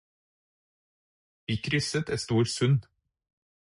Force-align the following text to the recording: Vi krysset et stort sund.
Vi 1.51 1.55
krysset 1.69 2.11
et 2.17 2.23
stort 2.25 2.53
sund. 2.57 2.91